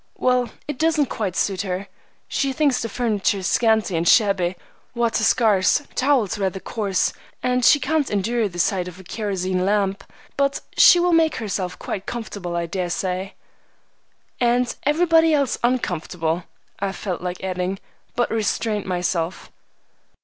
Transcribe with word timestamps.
"Well, 0.17 0.49
it 0.67 0.79
doesn't 0.79 1.09
quite 1.11 1.35
suit 1.35 1.61
her. 1.61 1.87
She 2.27 2.53
thinks 2.53 2.81
the 2.81 2.89
furniture 2.89 3.43
scanty 3.43 3.95
and 3.95 4.07
shabby, 4.07 4.55
water 4.95 5.23
scarce, 5.23 5.83
towels 5.93 6.39
rather 6.39 6.59
coarse, 6.59 7.13
and 7.43 7.63
she 7.63 7.79
can't 7.79 8.09
endure 8.09 8.49
the 8.49 8.57
sight 8.57 8.87
of 8.87 8.99
a 8.99 9.03
kerosene 9.03 9.63
lamp; 9.63 10.03
but 10.37 10.61
she 10.75 10.99
will 10.99 11.13
make 11.13 11.35
herself 11.35 11.77
quite 11.77 12.07
comfortable, 12.07 12.55
I 12.55 12.65
dare 12.65 12.89
say." 12.89 13.35
"And 14.39 14.75
everybody 14.87 15.35
else 15.35 15.59
uncomfortable," 15.63 16.45
I 16.79 16.93
felt 16.93 17.21
like 17.21 17.43
adding, 17.43 17.77
but 18.15 18.31
restrained 18.31 18.87
myself. 18.87 19.51